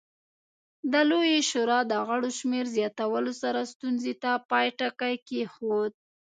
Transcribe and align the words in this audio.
د 0.91 0.93
لویې 1.09 1.39
شورا 1.49 1.79
د 1.91 1.93
غړو 2.07 2.29
شمېر 2.39 2.65
زیاتولو 2.75 3.31
سره 3.41 3.69
ستونزې 3.73 4.13
ته 4.23 4.31
پای 4.49 4.67
ټکی 4.79 5.15
کېښود 5.27 5.93